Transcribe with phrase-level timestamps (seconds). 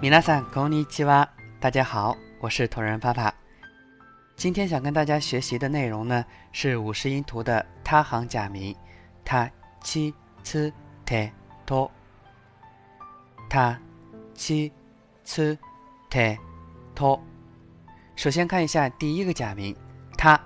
[0.00, 1.28] 米娜桑こんにちは，
[1.60, 3.34] 大家好，我是同仁爸爸。
[4.36, 8.76] 今天想跟大家学习的内容呢，是五十音图的他行假名，
[9.24, 9.50] 他、
[9.82, 10.72] 七、次、
[11.06, 11.14] 特、
[11.64, 11.90] 托。
[13.48, 13.78] 他、
[14.34, 14.72] 七、
[15.24, 15.56] 次、
[16.10, 16.18] 特、
[16.94, 17.22] 托。
[18.16, 19.74] 首先看一下第一个假名，
[20.18, 20.40] 他，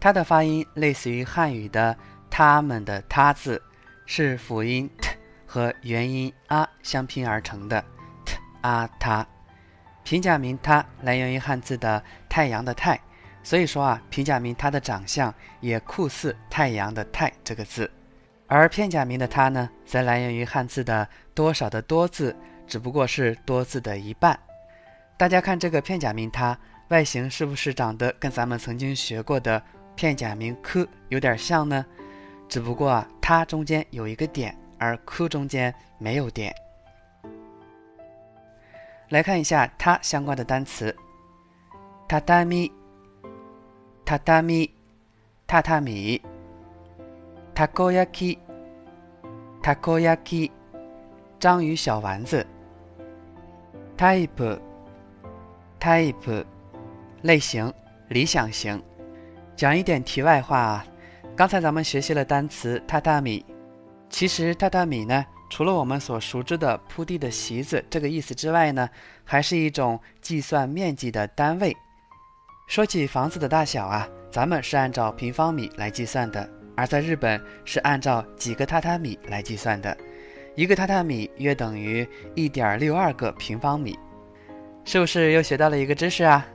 [0.00, 1.96] 它的发音类似于汉语的“
[2.30, 3.62] 他们”的“他”字，
[4.06, 5.10] 是辅音 t
[5.46, 7.84] 和元音啊相拼而成的。
[8.65, 9.23] 啊，它，
[10.03, 12.99] 平假名它来源于汉字的太阳的太，
[13.43, 17.91] 所以说啊，平假名它的长相也酷似太阳的太这个字，
[18.47, 24.39] 而片假名的它呢，则来源于汉字的多少的多字，只不过是多字的一半。
[25.15, 26.57] 大家看这个片假名它
[26.87, 29.61] 外形是不是长得跟咱们曾经学过的
[29.95, 31.85] 片假名科有点像呢？
[32.49, 36.51] 只不过啊，它中间有一个点，而科中间没有点。
[39.08, 40.94] 来看一下它相关的单词：
[42.08, 42.70] 榻榻米、
[44.04, 44.72] 榻榻米、
[45.46, 46.20] 榻榻米、
[47.54, 48.38] たこ焼き、
[49.62, 50.52] たこ焼き、
[51.38, 52.46] 章鱼小丸子、
[53.96, 56.44] type、type、
[57.22, 57.72] 类型、
[58.08, 58.82] 理想型。
[59.56, 60.86] 讲一点题外话啊，
[61.36, 63.44] 刚才咱们学习了单词榻榻米，
[64.08, 65.26] 其实榻榻米呢。
[65.55, 68.89] 除了我们所熟知的铺地的席子这个意思之外呢，
[69.23, 71.73] 还是一种计算面积的单位。
[72.67, 76.45] 说起房子的大小啊，咱们是按照平方米来计算的，
[76.75, 79.97] 而在日本是按照几个榻榻米来计算的。
[80.55, 83.97] 一个榻榻米约等于一点六二个平方米，
[84.83, 86.45] 是不是又学到了一个知识啊？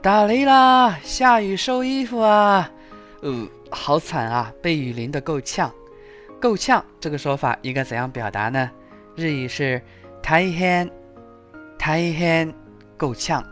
[0.00, 2.70] 打雷啦，下雨收衣服啊，
[3.20, 5.70] 呃，好惨啊，被雨淋得够呛。
[6.40, 8.70] 够呛这个说法应该怎样表达呢？
[9.14, 9.80] 日语是
[10.22, 10.90] 太変，
[11.78, 12.52] 太変，
[12.96, 13.44] 够呛。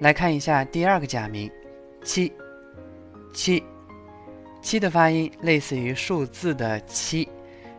[0.00, 1.50] 来看一下第二个假名，
[2.02, 2.32] 七，
[3.34, 3.62] 七，
[4.62, 7.28] 七的发音类似于数字的七，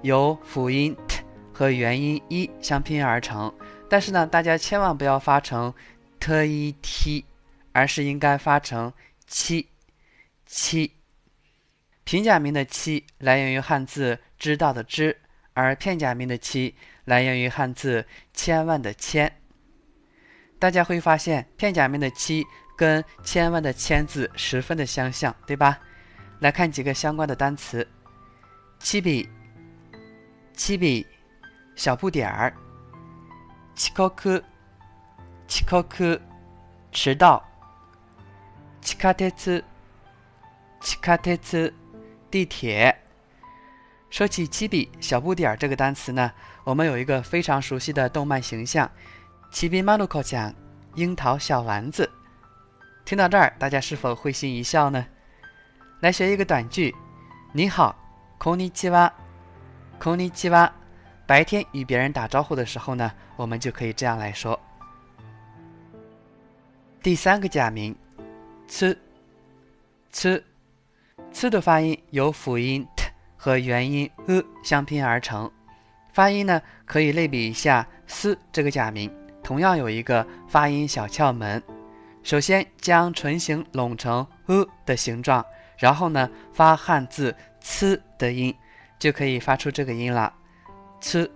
[0.03, 3.51] 由辅音 t 和元音一相拼而成。
[3.89, 5.73] 但是呢，大家千万不要发成
[6.19, 7.25] t i t，
[7.71, 8.93] 而是应该发成
[9.25, 9.67] 七，
[10.45, 10.91] 七。
[12.09, 15.15] 平假名的“七”来源于汉字“知道”的“知”，
[15.53, 16.73] 而片假名的“七”
[17.05, 18.03] 来源于汉字
[18.33, 19.31] “千万”的“千”。
[20.57, 22.43] 大家会发现，片假名的“七”
[22.75, 25.77] 跟“千万”的“千”字十分的相像，对吧？
[26.39, 27.87] 来看几个相关的单词：
[28.79, 29.29] 七笔、
[30.55, 31.05] 七笔、
[31.75, 32.51] 小不点儿、
[33.75, 34.43] 七口科、
[35.47, 36.19] 七口科、
[36.91, 37.47] 迟到、
[38.81, 39.63] 七卡铁次、
[40.81, 41.71] 七卡铁次。
[42.30, 42.96] 地铁。
[44.10, 46.32] 说起“七笔小不点儿”这个单词呢，
[46.62, 48.90] 我们有一个非常熟悉的动漫形象——
[49.50, 50.52] 七比马路口讲
[50.94, 52.10] 樱桃小丸子。
[53.04, 55.06] 听到这儿，大家是否会心一笑呢？
[56.00, 56.94] 来学一个短句：
[57.52, 57.94] 你好，
[58.38, 59.12] こんにちは，
[60.00, 60.72] こんにちは。
[61.26, 64.60] 白天与别人打招呼的时候呢，我们就可以这样来说。
[67.02, 67.94] 第三个假名，
[68.68, 68.98] 吃，
[70.12, 70.44] 吃。
[71.33, 73.05] 呲的发音由辅音 t
[73.37, 75.49] 和元音 e 相拼而成，
[76.11, 79.09] 发音呢可以类比一下丝这个假名，
[79.41, 81.61] 同样有一个发音小窍门。
[82.23, 85.45] 首先将唇形拢成 e 的形状，
[85.77, 88.53] 然后呢发汉字呲的音，
[88.97, 90.33] 就可以发出这个音了。
[90.99, 91.29] 呲，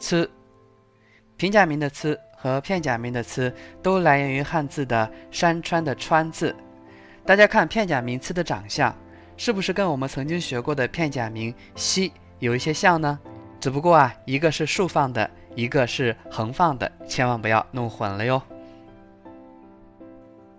[0.00, 0.26] 呲，
[1.36, 3.52] 平假名的呲和片假名的呲
[3.82, 6.56] 都来源于汉字的山川的川字。
[7.26, 8.94] 大家看片假名“词”的长相，
[9.36, 13.18] 是不是跟我们曾经学过的片假名“西”有一些像呢？
[13.58, 18.40] 只不过啊，一个是竖放的，一个是横放的，千万不要弄混了哟。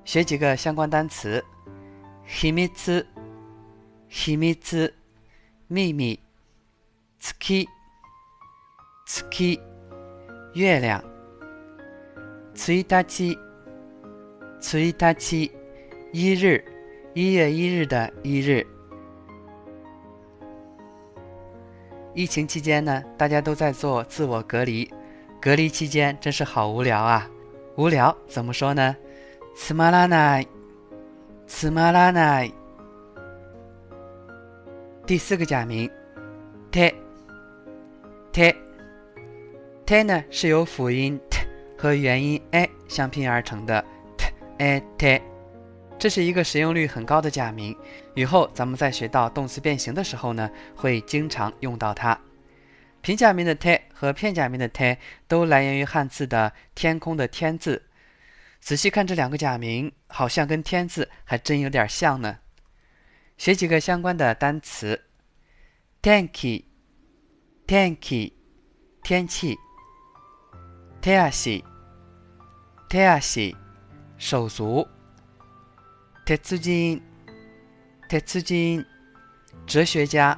[0.04, 1.42] 学几个相关单词：
[2.26, 2.70] 秘密、
[4.10, 4.60] 秘密、
[5.68, 6.20] 秘密、
[7.48, 7.66] 月、
[9.38, 9.60] 月、
[10.54, 11.02] 月亮、
[12.56, 12.84] 一日、
[14.74, 15.58] 一日。
[16.13, 16.63] 一日，
[17.15, 18.67] 一月一日的一日。
[22.15, 24.91] 疫情期间呢，大家都在做自我隔离，
[25.41, 27.29] 隔离期间真是好无聊啊！
[27.77, 28.95] 无聊怎么说呢？
[29.57, 30.47] つまらない，
[31.47, 32.53] つまらない。
[35.07, 35.91] 第四个假名，
[36.71, 36.95] て，
[38.33, 38.55] て，
[39.87, 43.83] て呢是由辅音 t 和元音 a 相拼而成的，
[44.19, 44.27] t
[44.59, 45.23] a t。
[46.00, 47.76] 这是一个实用率很高的假名，
[48.14, 52.18] 以后咱们在学到动词变形的时候呢，会经常用到它。
[53.02, 57.84] 平假名的 t 和片假名的太都来源于汉字的“天空”的“天”字。
[58.60, 62.40] 仔细看这两个假名，好像跟“天”字还真有点像呢。
[63.38, 65.06] 学几个相关的单词：
[66.02, 66.68] 天気、
[67.66, 68.38] 天気、
[69.04, 69.56] 天气；
[71.02, 71.30] 手
[72.90, 73.68] 足、
[74.18, 74.88] 手足、手足；
[76.28, 77.02] 鉄人、
[78.10, 78.86] 鉄人、
[79.66, 80.38] 哲学家。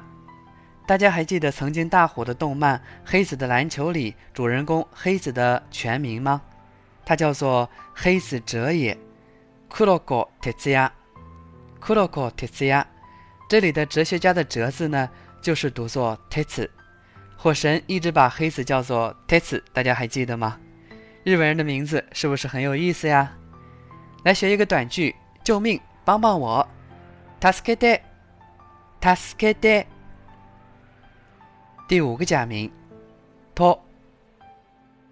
[0.86, 6.42] 大家还记得曾经大火的动漫《黑子的篮球》里主人公黑子的全名吗？
[7.04, 8.96] 他叫做黑子哲也。
[9.68, 10.04] 黒子
[10.40, 10.88] 哲也。
[11.80, 12.86] 黒子哲也。
[13.48, 15.10] 这里的哲学家的“哲”字呢，
[15.42, 16.70] 就是读作 t e t s。
[17.36, 20.56] 火神一直把黑子叫做 t e t s 大家还记得吗？
[21.24, 23.32] 日本人的名字是不是很有意思呀？
[24.22, 26.67] 来学一个短句：救命，帮帮我！
[27.39, 28.01] 助けて，
[28.99, 29.85] 助けて。
[31.87, 32.71] 第五个假名，
[33.53, 33.79] to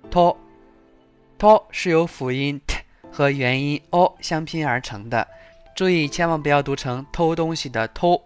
[0.10, 0.38] to
[1.38, 2.78] to 是由辅音 t
[3.12, 5.28] 和元音 o 相拼而成的。
[5.76, 8.20] 注意，千万不要读成偷东西的偷。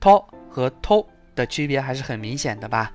[0.00, 1.06] to 和偷
[1.36, 2.92] 的区别还是很明显的吧？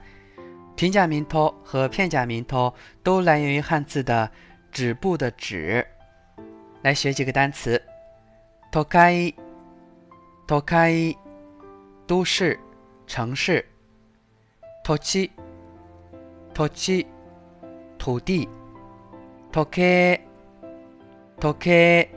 [0.75, 4.29] 平假名 to 和片假名 to 都来源于汉字的
[4.71, 5.87] 止步的止。
[6.81, 7.81] 来学几个单词
[8.72, 9.32] ：to kai
[10.48, 11.16] to kai
[12.06, 12.58] 都市
[13.06, 13.64] 城市。
[14.82, 15.30] 土地，
[16.52, 17.06] 土地，
[17.98, 18.48] 土地。
[19.52, 20.20] 土地，
[21.38, 22.08] 土地，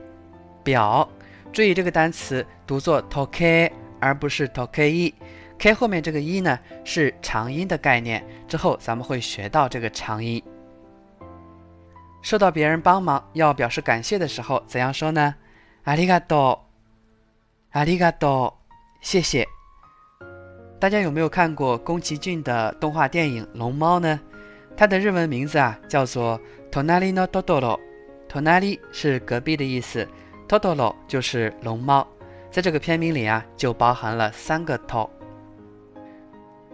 [0.63, 1.07] 表。
[1.53, 5.13] 注意这个单词读作土地，而不是土地。
[5.57, 8.25] k 后面这个一呢是长音的概念。
[8.47, 10.41] 之后咱们会学到这个长音。
[12.21, 15.35] 受到别人帮忙要表示感谢的时候，怎样说呢？
[15.84, 16.60] ありがと
[17.72, 19.46] う，ありがとう，谢谢。
[20.78, 24.20] 大家有没有看过宫崎骏的动画电影《龙猫》呢？
[24.76, 26.40] 它的日文名字啊叫做
[26.70, 30.08] Tonari no Totoro。Tonari 是隔壁的意思，
[30.48, 32.06] Totoro 就是龙猫。
[32.50, 35.10] 在这个片名里啊，就包含了三个 to。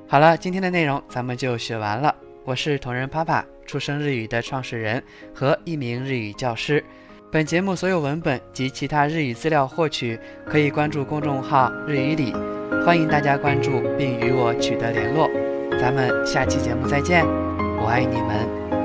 [0.06, 2.14] 好了，今天的内容咱们就学完了。
[2.44, 5.02] 我是同人爸爸，出生日语的创始人
[5.34, 6.84] 和一名日语教师。
[7.31, 12.35] 本节目所有文本及其他日语资料获取，可以关注公众号“日语里”。
[12.85, 15.29] 欢迎大家关注并与我取得联络，
[15.79, 17.25] 咱们下期节目再见，
[17.79, 18.80] 我爱你们。